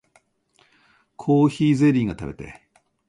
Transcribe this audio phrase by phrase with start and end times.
[1.15, 2.67] コーヒーゼリーが食べたい